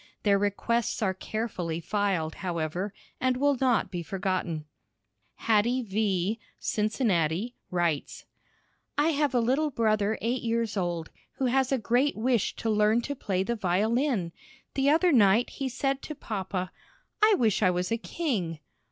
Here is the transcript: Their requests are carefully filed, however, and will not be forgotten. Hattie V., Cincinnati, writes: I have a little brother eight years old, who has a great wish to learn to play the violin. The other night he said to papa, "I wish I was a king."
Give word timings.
Their 0.23 0.39
requests 0.39 1.03
are 1.03 1.13
carefully 1.13 1.79
filed, 1.79 2.33
however, 2.41 2.91
and 3.19 3.37
will 3.37 3.55
not 3.61 3.91
be 3.91 4.01
forgotten. 4.01 4.65
Hattie 5.35 5.83
V., 5.83 6.39
Cincinnati, 6.59 7.53
writes: 7.69 8.25
I 8.97 9.09
have 9.09 9.35
a 9.35 9.39
little 9.39 9.69
brother 9.69 10.17
eight 10.19 10.41
years 10.41 10.75
old, 10.75 11.11
who 11.33 11.45
has 11.45 11.71
a 11.71 11.77
great 11.77 12.17
wish 12.17 12.55
to 12.55 12.69
learn 12.71 13.01
to 13.01 13.13
play 13.13 13.43
the 13.43 13.55
violin. 13.55 14.31
The 14.73 14.89
other 14.89 15.11
night 15.11 15.51
he 15.51 15.69
said 15.69 16.01
to 16.01 16.15
papa, 16.15 16.71
"I 17.23 17.35
wish 17.37 17.61
I 17.61 17.69
was 17.69 17.91
a 17.91 17.97
king." 17.99 18.57